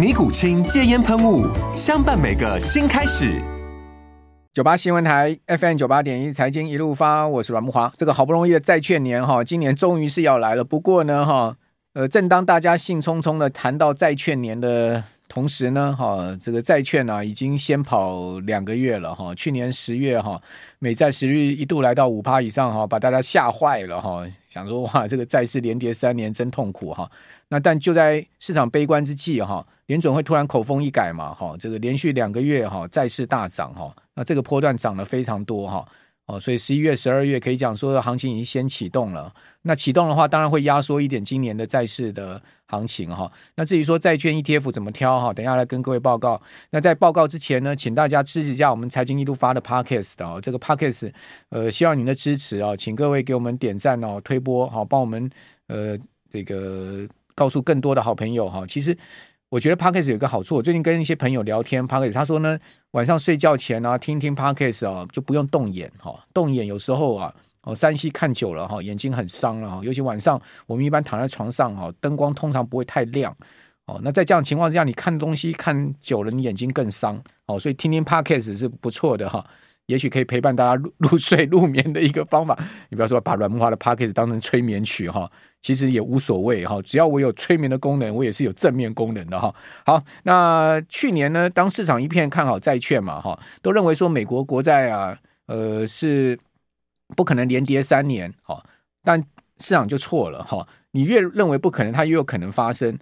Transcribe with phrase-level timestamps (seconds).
[0.00, 1.46] 尼古清戒烟喷雾，
[1.76, 3.38] 相伴每个新开始。
[4.54, 7.92] 九八新闻台 FM 九八点一财经一路发，我是阮木华。
[7.98, 10.64] 这个好不容易的债券年哈，今年终于是要来了。
[10.64, 11.54] 不过呢哈，
[11.92, 19.32] 呃，正当大家兴冲冲的谈到债券年的同时呢，哈，这个债券呢已经先跑两个月了哈。
[19.36, 20.42] 去年十月哈，
[20.80, 27.08] 美债十日一度来到五趴以上哈，把大家吓坏了哈，想说哇，这个债市连跌三年真痛苦哈。
[27.46, 29.64] 那但就在市场悲观之际哈。
[29.86, 35.84] 联准会突然口风一改嘛，哈，这个连续两个月哈债市大涨哈，那这个波段涨了非常多哈，
[36.30, 39.32] 哦，所以十一月、十二月可以讲说行情已经先启动了。
[39.62, 43.30] 那启动的话，当然会压缩一点今年的债市的行情哈。
[43.56, 46.40] 那至于说债券 ETF 怎么挑哈，等下来跟各位报告。
[46.70, 51.12] 那在报告之前呢，请大家支持一下我们财经一路发的 Podcast 哦，这个 Podcast
[51.48, 55.28] 呃，希望您的支持啊，请各位给我们点赞哦，推播好，帮我们
[55.66, 55.98] 呃
[56.30, 58.64] 这个告诉更多的好朋友哈。
[58.68, 58.96] 其实。
[59.50, 62.56] 我觉得 Podcast 有一个好处，我最近跟一些朋友聊天，Podcast 他说呢，
[62.92, 67.34] 晚上睡觉前啊，听听 Podcast 啊，就不用动眼哈，动眼有时候啊，
[67.64, 73.36] 哦，三 C 看久了哈，眼睛很伤了哈，尤其晚上我们一般躺在床上哈，灯光通常不会太亮
[73.86, 79.44] 哦，那在这样情况之下，你看东西看久了，你眼睛更伤哦，所以听听 Podcast 是不错的哈。
[79.86, 82.56] 也许可以陪伴大家入入睡入眠的一个方法。
[82.90, 85.28] 你不要说把阮慕驊的 Podcast 当成催眠曲哈，
[85.60, 86.80] 其实也无所谓哈。
[86.82, 89.54] 只要我有催眠的功能，我也是有正面功能的哈。
[89.84, 96.38] 好，那去年呢，当市场一片看好债券嘛哈，都认为说美国国债啊，呃是
[97.16, 98.64] 不可能连跌三年哈，
[99.02, 99.20] 但
[99.58, 100.66] 市场就错了哈。
[100.92, 102.98] 你越认为不可能，它越有可能发生。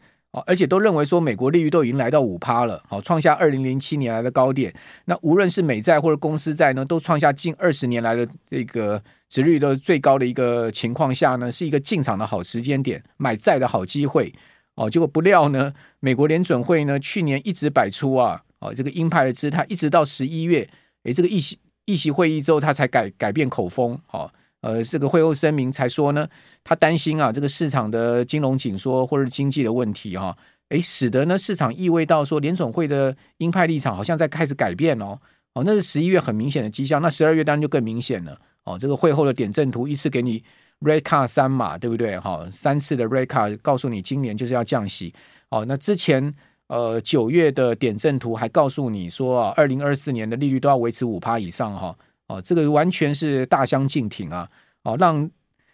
[0.46, 4.72] 而且都认为说美国利率都已经来到五趴了，好，创下二零零七年来的高点。
[5.06, 14.32] 那无论是美债或者公司债呢，都创下近二十年来的这个殖率的最高的一个情况下呢，是一个进场的好时间点，买债的好机会。
[14.74, 20.68] 哦，结果不料呢，美国联准会呢去年一直摆出啊，哦这个鹰派的姿态，一直到十一月，
[21.04, 24.30] 诶，这个议席议席会议之后，他才改改变口风，好。
[24.60, 26.28] 呃，这个会后声明才说呢，
[26.64, 30.36] 他担心啊，这个市场的金融紧缩或者是经济的问题哈，
[30.70, 35.16] 诶，使得呢市场意味到说联准会的鹰派立场好像在开始改变哦，
[35.54, 38.76] 哦，那是十一月很明显的迹象，那十二月当然就更明显了哦。
[38.76, 40.42] 这个会后的点阵图一次给你
[40.80, 42.18] rate cut 三码，对不对？
[42.18, 45.14] 哈，三次的 rate cut 告诉你今年就是要降息
[45.50, 45.64] 哦。
[45.68, 46.34] 那之前
[46.66, 51.96] 呃九月的点阵图还告诉你说啊，二零二四年的利率都要维持五趴以上哈。
[52.28, 54.48] 哦这个完全是大相径庭啊！
[54.84, 55.28] 哦，让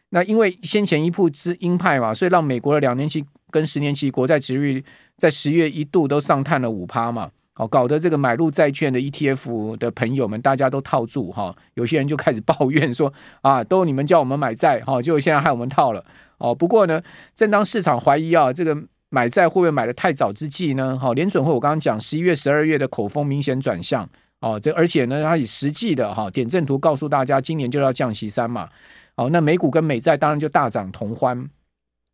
[0.09, 4.82] 那因为先前一步之鹰派嘛，所以让美国的两年期跟十年期国债殖率
[5.16, 7.31] 在十月一度都上探了五趴嘛。
[7.56, 11.56] 哦，搞得这个买入债券的 ETF 的朋友们，大家都套住哈、哦。
[11.75, 13.12] 有些人就开始抱怨说
[13.43, 16.04] 啊，都你们叫我们买债哈，结果现在害我们套了。
[16.38, 17.00] 哦，不过呢，
[17.32, 18.76] 正当市场怀疑啊，这个
[19.09, 20.98] 买债会不会买得太早之际呢？
[21.00, 24.09] 好、哦，联准会我刚刚讲十一月、十二月的口风明显转向。
[24.44, 28.69] 哦，这而且呢，它以实际的哈点阵图告诉大家，今年就要降息三嘛。
[29.15, 31.49] 哦，那美股跟美债当然就大涨同欢。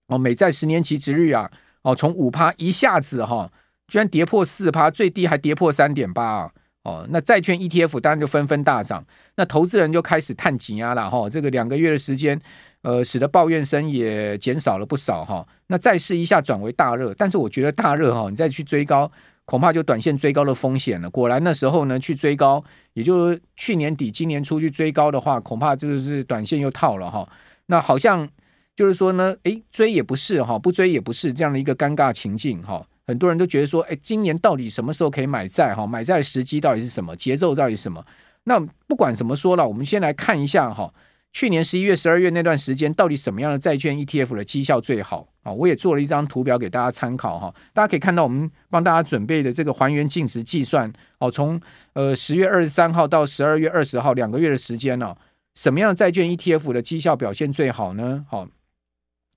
[0.06, 1.50] 哦，美债十年期殖率啊，
[1.82, 3.50] 哦，从五趴一下子哈，
[3.88, 6.50] 居然跌破四趴，最低还跌破三点八啊。
[6.84, 9.04] 哦，那债券 ETF 当然就纷纷大涨，
[9.34, 11.28] 那投资人就开始探紧压了哈。
[11.28, 12.40] 这个两个月的时间，
[12.82, 15.44] 呃，使得抱怨声也减少了不少哈。
[15.66, 19.10] 那债市一下转为大热，但是我觉得大热哈，你再去追高。
[19.50, 21.10] 恐怕就短线追高的风险了。
[21.10, 22.62] 果然那时候呢，去追高，
[22.92, 27.28] 也就是去年底、今年初去追高的话，恐怕就是短线又套了哈。
[27.66, 28.28] 那好像
[28.76, 32.80] 就是说呢，诶，追也不是哈，不追也不是这样的一个尴尬情境哈。
[33.08, 35.84] 很多人都觉得说，诶，今年到底什么时候可以买债哈？
[35.84, 37.16] 买债时机到底是什么？
[37.16, 38.00] 节奏到底是什么？
[38.44, 40.94] 那不管怎么说了，我们先来看一下哈。
[41.32, 45.52] 去年十一月、十二月那段时间，到底什么样的债券 ETF 的绩效最好啊？
[45.52, 47.54] 我也做了一张图表给大家参考哈。
[47.72, 51.60] 大家可以看到，我们帮大家准备的这个还原净值计算哦，从
[51.92, 55.16] 呃十月二十三号到十二月二十号两个月的时间呢，
[55.54, 58.26] 什么样的债券 ETF 的绩效表现最好呢？
[58.28, 58.44] 好，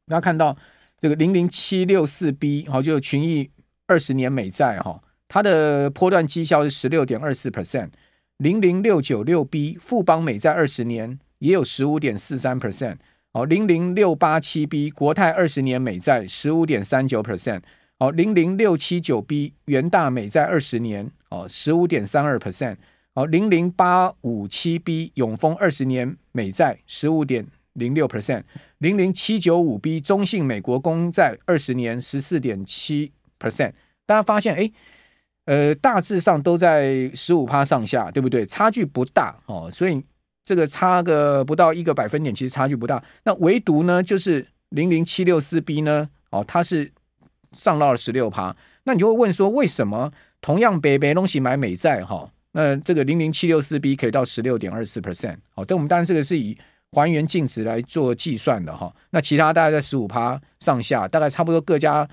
[0.07, 0.57] 大家看到
[1.00, 3.51] 这个零零七六四 B 好，就是群益
[3.86, 7.92] 二十年美债哈，它的波段绩效是十六点二四 percent。
[8.38, 11.19] 零零六九六 B 富邦美债二十年。
[11.44, 12.95] 也有十五点四三 percent
[13.34, 17.62] 哦，零零六八七 B 国泰二十年美债十五点三九 percent
[18.00, 22.78] 哦，零零六七九 B 元大美债二十年哦十五点三二 percent
[23.16, 28.44] 哦，零零八五七 B 永丰二十年美债十五点零六 percent
[28.78, 33.74] 零零七九五 B 中信美国公债二十年十四点七 percent，
[34.06, 34.72] 大家发现哎，
[35.44, 38.46] 呃，大致上都在十五趴上下，对不对？
[38.46, 40.01] 差距不大哦，所以。
[40.45, 43.01] 这个差个不到一个百分点，其实差距不大。
[43.24, 46.92] 那唯独呢，就是零零七六四 B 呢，哦，它是
[47.54, 48.56] 上到了十六趴。
[48.84, 50.12] 那你就会问说，为什么
[50.42, 55.38] 同样北北东西买美债哈，那这个零零七六四 B 可以到十六点二四 percent？
[55.56, 56.57] 好，但我们当然这个是以
[56.92, 58.94] 还原净值来做计算的哈。
[59.12, 62.07] 那其他大概在十五趴上下，大概差不多各家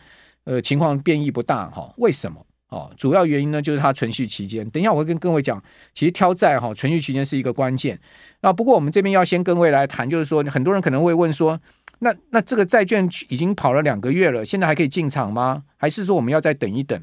[0.44, 1.92] 呃情况变异不大哈。
[1.96, 2.46] 为什么？
[2.70, 4.68] 哦，主要原因呢，就是它存续期间。
[4.70, 5.60] 等一下我会跟各位讲，
[5.92, 7.98] 其实挑债哈，存续期间是一个关键。
[8.42, 11.60] 那不过我们这边要先跟各位来谈，就是说很多人可能会问说，
[11.98, 15.64] 那那这个债券已经跑了两个月了，现在还可以进场吗？
[15.76, 17.02] 还是说我们要再等一等？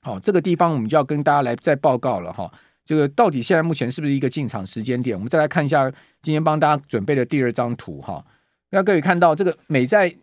[0.00, 2.48] 好，这个地方我们就要跟大家来再报告了哈。
[2.84, 5.16] 这个到底现在目前是不是一个进场时间点？
[5.16, 5.90] 我们再来看一下
[6.22, 8.24] 今天帮大家准备的第二张图哈。
[8.70, 10.14] 那各位看到这个美债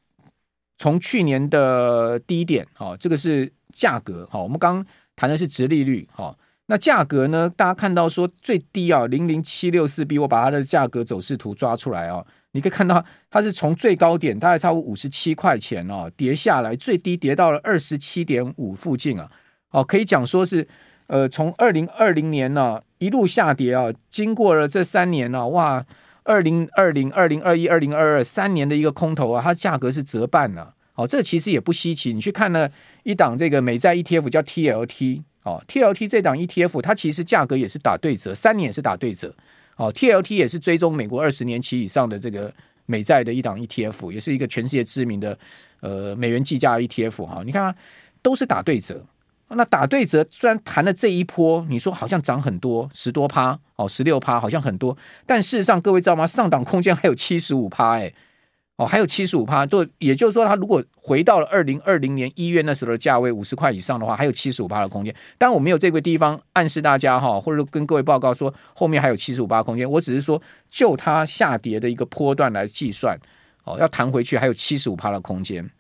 [0.77, 3.51] 从去年的低点，哈，这个是。
[3.75, 4.85] 价格好，我们刚刚
[5.15, 6.35] 谈的是殖利率好，
[6.67, 7.51] 那价格呢？
[7.55, 19.29] 大家看到说最低啊，零零七六四 B，我把它的价格走势图抓出来啊，你可以看到它是从最高点大概差不五十七块钱哦，跌下来，最低跌到了二十七点五附近啊，
[19.71, 20.67] 哦，可以讲说是
[21.07, 25.85] 呃，从二零二零年呢一路下跌啊，经过了这三年呢，哇，
[26.23, 30.73] 二零二零、二零二一、二零二二三年的一个空头啊，它价格是折半了。
[30.93, 32.13] 好，这其实也不稀奇。
[32.13, 32.69] 你去看呢，
[33.05, 39.31] 一档这个美债 ETF 叫 TLT 哦，TLT 这档 ETF 它其实价格也是打对折，三年也是打对折。
[39.77, 42.51] 哦，TLT 也是追踪美国二十年期以上的这个
[42.87, 45.37] 美债的一档 ETF，也是一个全世界知名的
[45.81, 47.43] 呃美元计价 ETF 哈。
[47.45, 47.75] 你看啊，
[48.23, 49.05] 都是打对折。
[49.49, 54.97] 那打对折虽然谈了这一波，你说好像涨很多，十多趴哦，十六趴好像很多，
[55.27, 56.25] 但事实上各位知道吗？
[56.25, 58.11] 上档空间还有七十五趴哎。
[58.77, 65.15] 哦，还有七十五趴，就也就是说，它如果回到了二零二零年一月那时候的价位五十块以上的话，还有七十五趴的空间。
[65.37, 69.89] 但，我没有这个地方暗示大家哈，或者跟各位报告说后面还有七十五趴空间。
[69.89, 73.17] 我只是说，就它下跌的一个波段来计算，
[73.63, 75.71] 哦，要弹回去还有七十五趴的空间。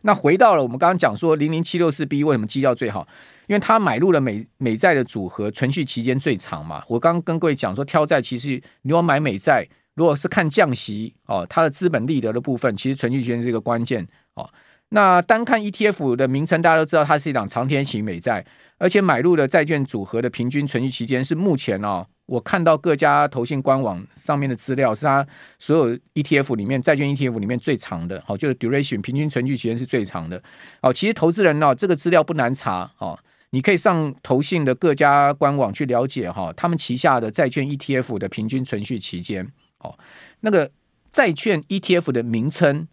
[0.00, 3.06] 那回到了我们刚刚讲说零零七六四 B 为什么绩效最好？
[3.46, 6.82] 因为它买入了美美债的组合，存续期间最长嘛。
[6.88, 9.68] 我刚刚跟各位讲说，挑债其实你要买美债。
[9.96, 14.48] 如果是看降息哦，它的资本利得的部分，其实存续权是一个关键哦。
[14.90, 18.46] 那单看 ETF 的名称，大家都知道它是一档长天期美债，
[18.78, 25.26] 而且买入的债券组合的平均存续期间是目前哦，我看到各家投信官网上面的资料，是它
[25.58, 30.40] 所有 ETF 里面债券 ETF 里面最长的哦，就是 duration 平均存续期间是最长的
[30.82, 30.92] 哦。
[30.92, 33.18] 其实投资人呢，这个资料不难查哦，
[33.50, 39.50] 你可以上投信的各家官网去了解哈，他们旗下的债券 ETF 的平均存续期间。
[39.86, 39.98] 哦，
[40.40, 40.70] 那个
[41.10, 42.86] 债券 ETF 的名称，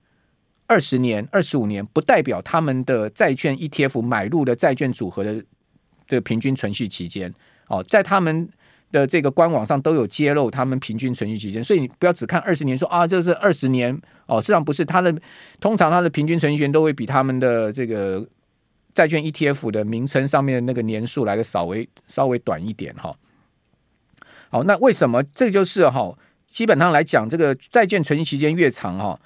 [0.68, 5.44] 二十年、二十五年，不代表他们的债券 ETF 买入的债券组合的
[6.08, 7.34] 的平均存续期间。
[7.68, 8.50] 哦，在他们
[8.92, 15.14] 的这个官网上都有揭露他们平均存续期间，所以你不要只看二十年说，啊，这是二十年哦，实际上不是，它的
[15.60, 18.28] 通常它的平均存续期都会比他们的这个
[18.94, 23.16] 债券 ETF 的名称上面的那个年数来的稍微稍微短一点哈。
[24.52, 26.16] 好，那为什么这就是哈？
[26.54, 29.20] 基本上来讲，这个债券存期时间越长哈，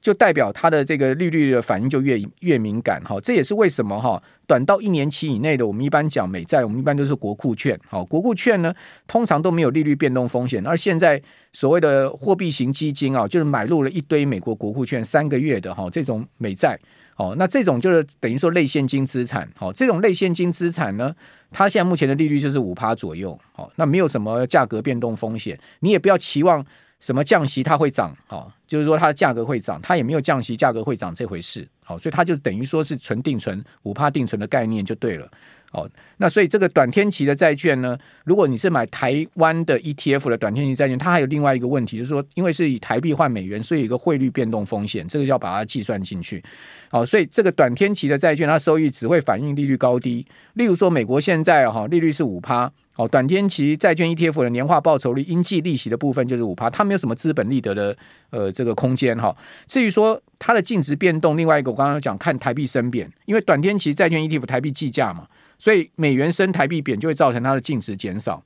[0.00, 3.20] 就代表它的这个利率的反应就越越敏感哈。
[3.20, 7.78] 这也是为什么哈，短到一年期以内的，我们一般讲美债，我们一般都是国库券。
[7.88, 8.74] 好，国库券呢，
[9.06, 10.66] 通常都没有利率变动风险。
[10.66, 11.20] 而现在
[11.52, 16.78] 所谓的货币型基金啊，就是买入了一堆美国国库券三个月的哈，这种美债。
[17.16, 21.14] 哦，那这种就是等于说类现金资产，好，这种类现金资产呢，
[21.50, 26.64] 它现在目前的利率就是五趴左右，好，那没有什么价格变动风险，你也不要期望
[27.00, 35.28] 什么降息它会涨，好，就是说它的价格会涨，它也没有降息价格会涨这回事，好，所以它就等于说是纯定存五趴定存的概念就对了，
[35.72, 35.88] 哦，
[36.18, 46.42] 那所以这个短天期的债券呢，如果你是买台湾的 ETF 的短天期债券，它还有另外一个问题，就是说，因为是以台币换美元，所以有一个汇率变动风险，这个要把它计算进去。
[46.90, 50.26] 好，所以这个短天期的债券，它收益只会反映利率高低。
[50.54, 57.96] 例如说，美国现在哈利率是五趴，哦，短天期债券 ETF 的年化报酬率应计利息的部分就是五趴，它没有什么资本利得的
[58.28, 59.34] 呃这个空间哈。
[59.66, 65.26] 至于说它的净值变动，另外一个我刚刚讲看台币升贬，因为短天期债券 ETF 台币计价嘛。
[65.58, 68.42] 所以美元升，台币贬，就会造成它的净值减少。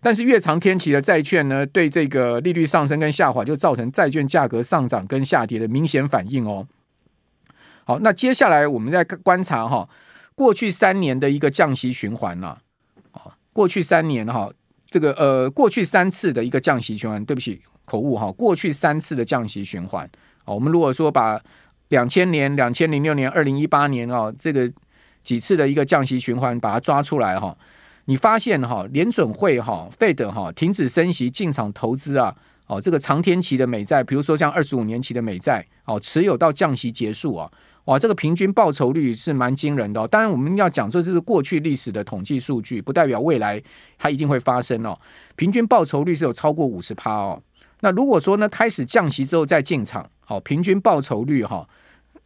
[0.00, 6.66] 但是越长天期的债券呢，对这个利率上升跟下滑，就造成债券价格上涨跟下跌的明显反应哦。
[7.84, 9.86] 好，那接下来我们再观察哈，
[10.34, 12.56] 过去三年的一个降息循环呐。
[13.52, 14.50] 过去三年哈，
[14.88, 20.08] 这个呃，过去三次的一个降息循环，对不起，口误哈，过去三次的降息循环。
[20.44, 21.40] 我们如果说把
[21.88, 24.70] 两千年、两千零六年、二零一八年啊，这个。
[25.22, 27.54] 几次的一个降息循环，把它抓出来哈，
[28.06, 32.34] 你发现哈，联准会哈，Fed 哈停止升息进场投资啊，
[32.66, 37.52] 哦，这个长天期的美债，比如说像二十五年期的美债，哦，持有到降息结束啊，
[37.86, 40.06] 哇，这个平均报酬率是蛮惊人的。
[40.08, 43.62] 当然，我们要讲这是过去历史的统计数据，不代表未来
[43.98, 44.98] 它一定会发生哦。
[45.36, 47.42] 平均报酬率是有超过五十趴哦。
[47.80, 51.66] 那如果说呢，开始降息之后再进场，好，平均报酬率哈，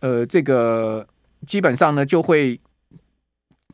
[0.00, 1.06] 呃，这个
[1.46, 2.60] 基本上呢就会。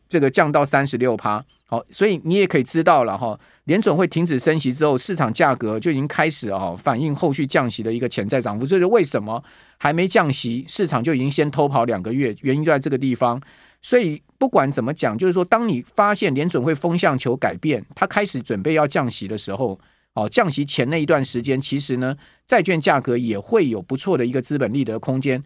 [0.09, 8.67] 这个降到三十六趴，好，所以你也可以知道了哈，联准会停止升息之后，市场价格就已经开始啊反映后续降息的一个潜在涨幅。
[8.67, 9.41] 这是为什么
[9.83, 12.37] 还没降息，市场就已经先偷跑两个月？
[12.43, 13.41] 原因就在这个地方。
[13.81, 19.81] 所以不管怎么讲，就是说，当你发现联准会风向球改变，它开始准备要降息的时候，
[20.13, 22.15] 哦，降息前那一段时间，其实呢，
[22.47, 25.43] 债券价格也会有不错的一个资本利得空间。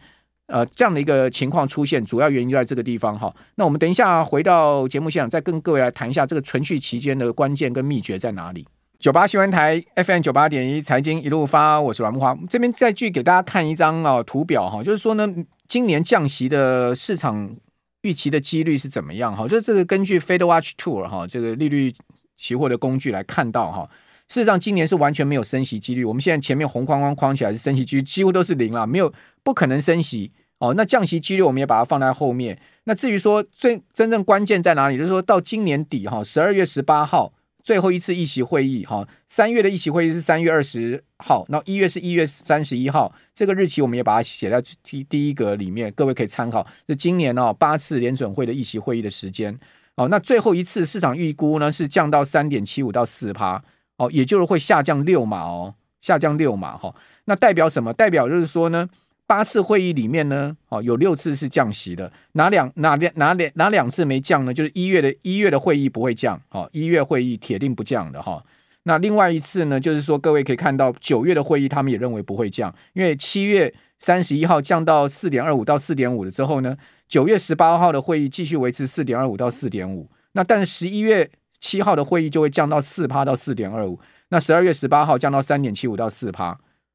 [0.49, 3.33] 呃，这样的一个情况出现，主要原因就在这个地方哈。
[3.55, 8.67] 那我们等一下回到节目现场，再跟各位来谈一下这个存续期间的关键跟秘诀在哪里。
[9.05, 12.35] 九八新闻台 FM 九八点一财经一路发，我是阮木华。
[12.49, 15.29] 这边再继续给大家看一张啊图表哈，就是说呢，
[15.69, 17.55] 今年降息的市场
[18.01, 19.47] 预期的几率是怎么样哈？
[19.47, 21.93] 就是这个根据 FedWatch Tool 哈这个利率
[22.35, 23.87] 期货的工具来看到哈。
[24.29, 26.03] 事实上，今年是完全没有升息几率。
[26.03, 30.73] 我们现在前面红框框框起来是升息几率，几乎都是零了，没有不可能升息哦。
[30.73, 32.59] 那降息几率我们也把它放在后面。
[32.85, 46.65] 那至于说最真正关键在哪里，就是说到今年底哈，十二月十八号最后一次议席会议哈，三月的议席会议是三月二十号，那一月是一月三十一号，这个日期我们也把它写在第第一格里面，各位可以参考。
[46.87, 49.59] 是今年哦八次联准会的议席会议的时间
[49.97, 50.07] 哦。
[50.09, 53.65] 那最后一次市场预估呢是降到三点七五到四趴。
[53.97, 56.93] 哦，也就是会下降六码哦，下降六码哈。
[57.27, 57.93] 那代表什么？
[57.93, 58.91] 代表就是说呢，
[59.27, 64.53] 八次会议里面呢，哦，有六次是降息的，哪两哪两哪两哪两次没降呢？
[64.53, 68.45] 就是一月的一月的会议不会降，哦，一月会议铁定不降的哈。
[68.85, 76.77] 那另外一次呢，就是说各位可以看到九月的会议，他们也认为不会降，因为七月三十一号降到四点二五到四点五了之后呢，
[77.09, 80.11] 九月十八号的会议继续维持四点二五到四点五。
[80.33, 81.31] 那但是十一月。
[81.61, 86.51] 七号的会议就会降到四趴到四点二五，那十二月十八号降到三点七五到四趴，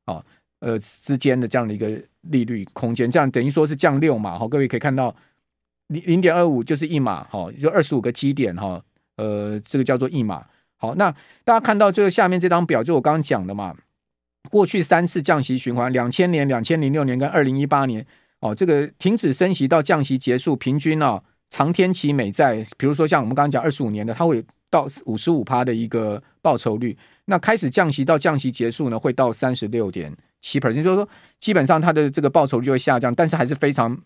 [0.05, 0.23] 哦，
[0.59, 5.15] 呃之间的这样的一个利率空间，这样等于说是降六码哈，各位可以看到
[5.87, 8.81] 零零点二五就是一码哈，就二十五个基点哈，
[9.17, 10.45] 呃，这个叫做一码。
[10.77, 11.11] 好，那
[11.43, 13.75] 大家看到这个下面这张表，就我刚刚讲的嘛，
[14.49, 18.05] 过去三次降息循环，两千年、两千零六年跟二零一八年，
[18.39, 24.43] 哦，这个停止升息到降息结束，平均啊，长天期美债，比如说像我们刚刚讲二十五年的，它会。
[24.69, 31.09] 到五十五趴的一个报酬率，那开始降息到降息结束呢，会到三十六点七 percent，就是说
[31.39, 33.99] 基本上它的这个报酬率就会下降，但是还是非常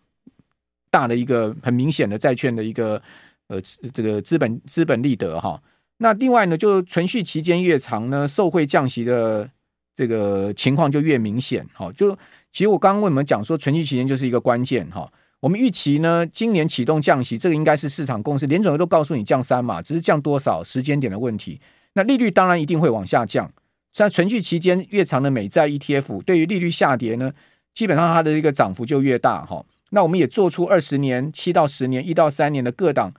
[0.90, 3.02] 大的一个很明显的债券的一个
[3.48, 3.60] 呃
[3.94, 5.62] 这个资本资本利得哈。
[5.98, 9.50] 那另外呢，就存续期间越长呢，受惠降息的
[9.96, 11.92] 这个情况就越明显哈。
[11.92, 12.14] 就
[12.52, 15.12] 其实我刚刚为什么讲说存续期间就是一个关键哈。
[15.44, 18.48] 我们预期呢，今年启动降息，这个应该是市场共识。
[18.48, 21.60] 联准会都告诉你降三嘛，只是降多少时间点的问题。
[21.96, 23.52] 那利率当然一定会往下降。
[23.92, 27.34] 在存续期间越长的美债 ETF，对于利率下跌呢，
[27.74, 29.66] 基本上它的一个涨幅就越大哈。
[29.90, 33.14] 那我们也做出二十年、七到十年、一到三年的各档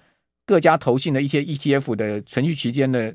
[0.47, 3.15] 各家投信的一些 ETF 的存续期间的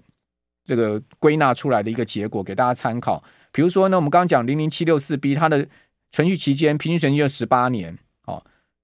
[0.67, 3.23] 这个归纳出来的一个结果给大家参考。
[3.51, 5.67] 比如说呢，我们刚刚讲零零七六四 B，它的
[6.11, 7.97] 存续期间平均存续就十八年。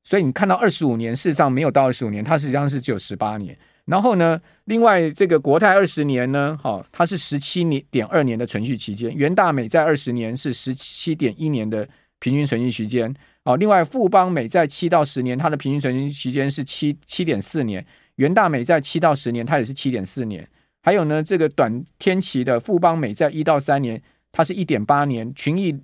[0.05, 3.57] 所以你看到二十五年，事实上没有到二十五年，它实际上是只有十八年。
[3.85, 9.13] 然后呢，另外这个国泰二十年呢，好，它是十七年点二年的存续期间。
[9.15, 11.88] 元大美债二十年是十七点一年的
[12.19, 13.13] 平均存续期间。
[13.43, 17.85] 好，另外富邦美债七到十年，它的平均存续期间是七七点四年。
[18.15, 20.47] 元大美债七到十年，它也是七点四年。
[20.81, 25.33] 还有呢，这个短天期的富邦美债一到三年，它是一点八年。
[25.35, 25.75] 群益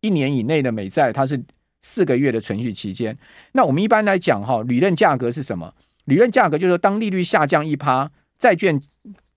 [0.00, 1.40] 一年以内的美债，它是
[1.84, 3.16] 四个月的存续期间。
[3.52, 5.72] 那我们一般来讲哈，理论价格是什么？
[6.06, 8.80] 理论价格就是说，当利率下降一趴，债券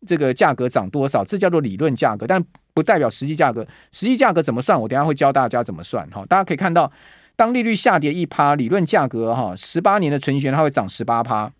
[0.06, 2.42] 这个价格涨多少，这叫做理论价格，但
[2.74, 3.68] 不代表实际价格。
[3.92, 4.80] 实际价格怎么算？
[4.80, 6.26] 我等下会教大家怎么算哈。
[6.26, 6.90] 大家可以看到，
[7.36, 11.52] 当利率下跌一趴，理论价格哈，十八年的存续权它会涨十八趴。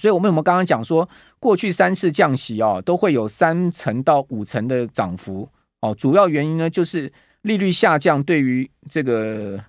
[0.00, 5.48] 所以，我们我们刚刚讲说，过去三次降息哦，都会有三成到五成的涨幅
[5.80, 5.94] 哦。
[5.94, 9.62] 主要原因呢，就是利率下降对于这个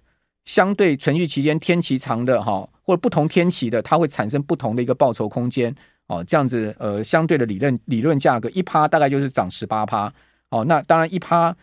[0.46, 5.75] 相对存续期间天期长的哈，或者不同天期的，它会产生不同的一个报酬空间
[6.08, 6.24] 哦。
[6.24, 10.12] 这样子呃，相对的理论理论价格一趴大概就是涨十八趴
[10.50, 10.64] 哦。
[10.66, 11.56] 那当然一趴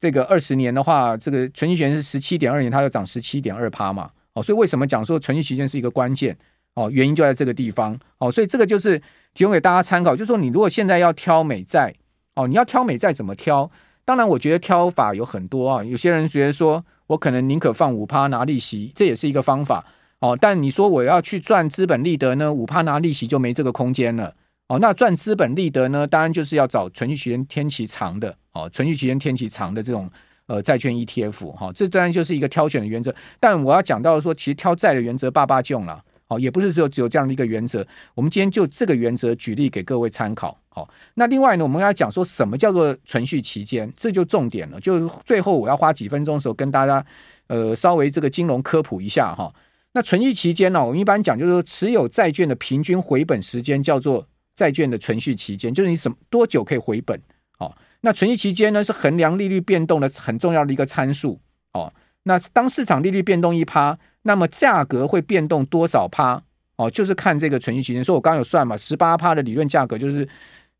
[0.00, 4.10] 这个二十年的话，这个存续权是十七点二年，它就涨十七点二趴嘛。
[4.34, 6.36] 哦，所以为什么讲说存续期间是一个关键？
[6.74, 9.00] 哦，原因就在这个地方哦，所以这个就是
[9.32, 11.94] 提供给大家参考，就是说你如果现在要挑美债
[12.34, 13.70] 哦，你要挑美债怎么挑？
[14.04, 15.84] 当然，我觉得挑法有很多啊。
[15.84, 19.84] 有些人觉得说我可能宁可放五趴拿利息，这也是一个方法
[20.20, 20.36] 哦。
[20.40, 24.34] 但你说我要去赚资本利得呢，五趴拿利息就没这个空间了
[24.68, 24.78] 哦。
[24.78, 30.10] 那赚资本利得呢，当然就是要找存续期间天期长的哦，存续期间天期长的这种
[30.46, 33.14] 呃债券 ETF 哈、哦，这当然就是一个挑选的原则。
[33.38, 36.02] 但我要讲到说，其实挑债的原则爸爸囧了。
[36.38, 37.86] 也不是只有只有这样的一个原则。
[38.14, 40.58] 我们今天就这个原则举例给各位参考。
[40.68, 44.80] 好，那另外呢，我们要讲说什么叫做存续期间，这就重点了。
[44.80, 47.04] 就最后我要花几分钟的时候跟大家
[47.46, 49.54] 呃稍微这个金融科普一下哈。
[49.92, 54.26] 那存续期间呢，我们一般讲就是说持有债券的平均回本时间叫做
[54.56, 57.20] 债券的存续期间，就是你什么多久可以回本。
[57.56, 61.38] 好，那存续期间呢是衡量利率变动的很重要的一个参数。
[61.72, 61.92] 哦，
[62.24, 63.98] 那当市场利率变动一趴。
[64.26, 66.42] 那么价格会变动多少趴？
[66.76, 68.02] 哦，就是看这个存续期间。
[68.02, 70.26] 所以我刚刚有算嘛，十八趴的理论价格就是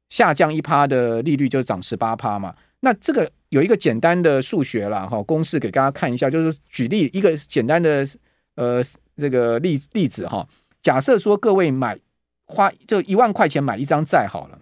[0.09, 2.55] 下降一趴的利率就涨十八趴嘛。
[2.81, 8.09] 那这个有一个简单的数学啦，哈，公式给大家看一下，就是举例一个简单的
[8.55, 8.83] 呃
[9.19, 10.49] 这个例例子哈。
[10.81, 11.99] 假设说各位买
[12.47, 14.59] 花就一万块钱买一张债好了，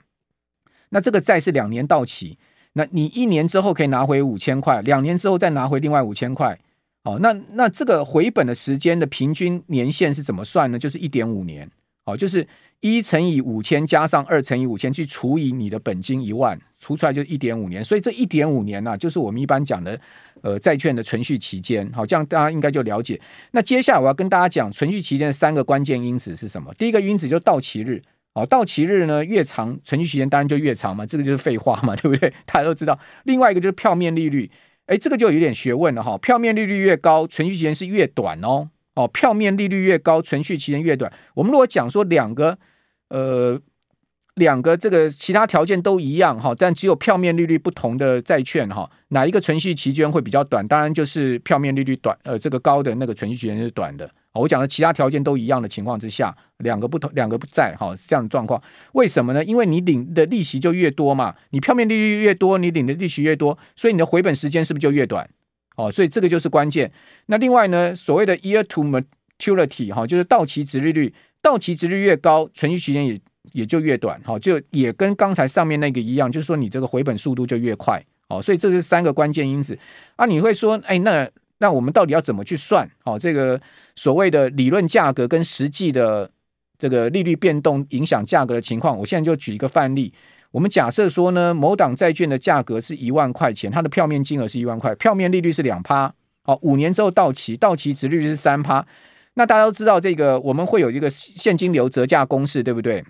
[0.89, 2.37] 那这个债是两年到期，
[2.73, 6.59] 那你一年之后可以拿回五千块，两年之后再拿回另外五千块。
[7.05, 10.79] 哦，那那这个回本的时间的平均年限是怎么算呢？
[10.79, 11.69] 就是一点五年，
[12.05, 12.47] 哦，就是
[12.79, 17.85] 一乘以五千加上二乘以五千去除以你的本金一万，除出来就一点五年。
[17.85, 20.01] 所以这一点五年呢、啊，就是我们一般讲的
[20.43, 21.91] 呃债券的存续期间。
[21.93, 23.21] 好，这样大家应该就了解。
[23.51, 26.73] 那接下来我要跟大家讲存续期间的三个关键因子是什么？
[26.75, 28.01] 第一个因子就到期日，
[28.35, 32.33] 哦，到期日呢越长，存续期间当然就越长嘛，这个就是废话嘛，对不对？
[32.47, 32.97] 大家都知道。
[33.25, 34.49] 另外一个就是票面利率。
[34.93, 36.19] 哎，这个就有点学问了哈。
[36.19, 38.69] 票面利率越高，存续期间是越短哦。
[38.95, 41.11] 哦，票面利率越高，存续期间越短。
[41.33, 42.59] 我们如果讲说两个，
[43.09, 43.59] 呃，
[44.35, 50.69] 两个这个其他条件都一样哈，但只有票面利率不同的债券哈，哪一个存续期间会比较短？
[50.69, 54.11] 当然就是票面利率短，呃，这个高的那个存续期间是短的。
[54.41, 58.61] 我讲的其他条件都一样的情况之下，两个不同两个不在哈，是这样的状况。
[58.93, 59.45] 为什么呢？
[59.45, 65.29] 因为你领的利息就越多嘛，你票面利率越多，你领的利息越多，所以你的回本时间是不是就越短？
[65.77, 66.91] 哦，所以这个就是关键。
[67.27, 73.21] 那另外呢，所谓的 year to maturity 哈，就是到期值利率，到期值率越高，存续时间也
[73.53, 74.19] 也就越短。
[74.23, 78.03] 哈，就也跟刚才上面那个一样，就是说你这个回本速度就越快。
[78.29, 79.79] 哦，所以这是三个关键因子
[80.17, 80.25] 啊。
[80.25, 81.29] 你会说，哎，那？
[81.63, 82.91] 那我们到底要怎么去算？
[83.05, 83.59] 哦，这个
[83.95, 86.29] 所谓的理论价格跟实际的
[86.77, 90.13] 这个利率变动影响价格的情况，我现在就举一个范例。
[90.51, 98.85] 我们假设说呢，某档债券的价格是一万块钱，它的票面金额是一万块，票面利率是两趴，好，五年之后到期，到期值率是三趴。
[99.35, 103.05] 那大家都知道，这个我们会有一个现金流折价公式，对不对？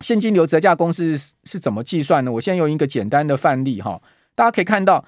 [0.00, 2.30] 现金流折价公式是怎么计算呢？
[2.30, 4.02] 我现在用一个简单的范例哈，
[4.34, 5.02] 大家可以看到。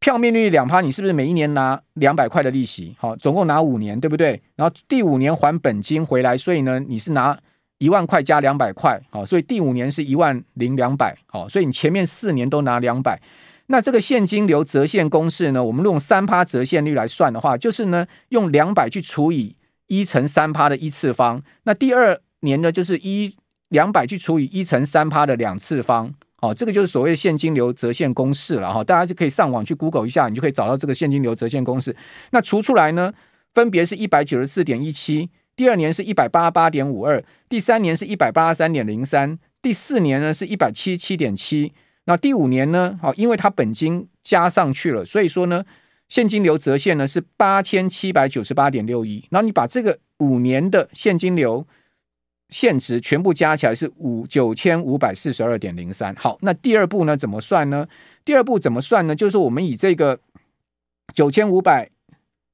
[0.00, 2.94] 票面利率两趴，你是不是每一年拿两百块的利息？
[2.98, 4.40] 好，总共拿五年，对不对？
[4.54, 7.36] 然后第五年还本金回来，所以呢，你是拿
[7.78, 13.20] 一万块加两百块，好，所以第五年是一万零两百，好，所以你前面四年都拿两百。
[13.66, 19.56] 那这个现金流折现公式呢，我们用三趴折现率来算的话，就是呢，用两百去除以
[19.88, 23.34] 一乘三趴的一次方，那第二年呢，就是一
[23.68, 26.14] 两百去除以一乘三趴的两次方。
[26.40, 31.94] 哦，这个就是所谓的现金流折现公式了哈，大家就可以上网去 Google 一下，你就可以找到这个现金流折现公式。
[32.30, 33.12] 那除出来呢，
[33.54, 41.72] 分别是一百九十四点一七，第二年是一百八十八点五二，第三年是一百八十三点零三，第四年呢是一百七十七点七，
[42.04, 45.64] 那第五年呢，好，因为它本金加上去了，所以说呢，
[46.08, 49.26] 现金流折现呢是八千七百九十八点六一。
[49.30, 51.66] 然后你把这个五年的现金流
[52.48, 56.14] 现值全部加起来是五九千五百四十二点零三。
[56.16, 57.16] 好，那第二步呢？
[57.16, 57.86] 怎么算呢？
[58.24, 59.14] 第二步怎么算呢？
[59.14, 60.18] 就是我们以这个
[61.14, 61.90] 九千五百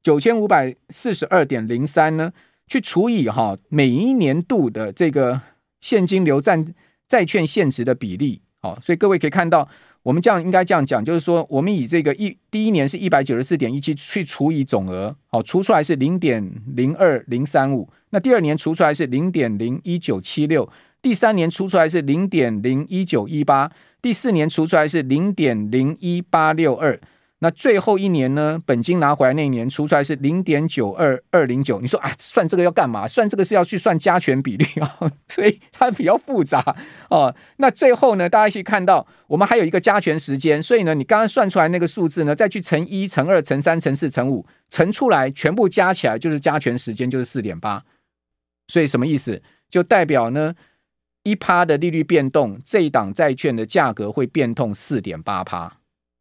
[0.02, 2.33] 九千五百四十二点零三呢，
[2.66, 5.40] 去除以哈每一年度的这个
[5.80, 6.74] 现金流占
[7.07, 8.42] 债券现值的比例。
[8.61, 9.68] 好，所以各位可以看到。
[10.05, 17.88] 我们这样应该这样讲，就是说，我们以这个一第一年是一百九十四点一七去除以总额，好，除出来是零点零二零三五。
[18.11, 20.69] 那第二年除出来是零点零一九七六，
[21.01, 27.01] 第三年除出来是零点零一九一八，第四年除出来是零点零一八六二。
[27.44, 31.78] 那最后一年呢，本金拿回来那一年除出来是零点九二二零九。
[31.78, 33.07] 你说啊，算这个要干嘛？
[33.07, 36.74] 算这个是要去算加权比率啊， 所以它比较复杂
[37.11, 37.37] 哦。
[37.59, 47.85] 那最后呢，大家一起看到，我们还有一个加权时间，所以呢，你刚刚算出来那个数字呢，再去乘一、乘二、乘三、乘四、乘五，乘出来全部加起来就是加权时间，就是四点八。
[48.68, 49.42] 所以什么意思？
[49.68, 50.54] 就代表呢，
[51.24, 55.70] 一趴的利率变动，这一档债券的价格会变动四点八趴。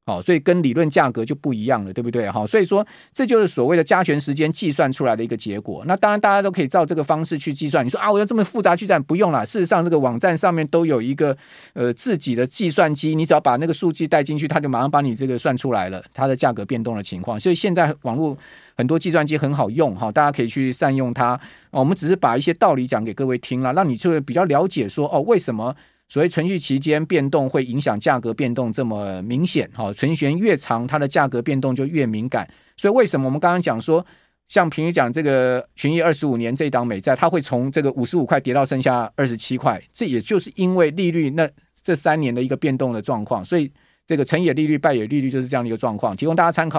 [0.05, 2.29] 好，所以跟理论价格就不一样了，对不对？
[2.29, 5.81] 好，所以说这就是所谓的加权时间计算出来的一个结果。
[5.85, 7.85] 那当然，大家都可以照这个方式去计算。
[7.85, 9.45] 你说啊，我要这么复杂计算，不用了。
[9.45, 11.37] 事实上，这个网站上面都有一个
[11.71, 17.39] 呃自己的计算机，你只要把那个数据带进去，它就马上把你这个算出来了，它的价格变动的情况。
[17.39, 18.37] 所以现在网络
[18.75, 21.39] 很多计算机很好用，哈，大家可以去善用它。
[21.71, 25.73] 哦我们只是把一些道理讲给各位听了，让你就会比较了解说哦，为什么？
[26.13, 32.47] 所以存续期间变动会影响价格变动这么明显，哈，存续越长，它的价格变动就越敏感。
[32.77, 34.05] 所以为什么我们刚刚讲说，
[34.47, 41.49] 像平时讲这个群益二十五年这一档美债，它会从这个五十五块跌到剩下二十七块，这也就是因为利率那
[41.81, 43.43] 这三年的一个变动的状况。
[43.43, 43.71] 所以
[44.05, 46.71] 这个成也利率，败也利率就是这样的一个状况，提供大家参考。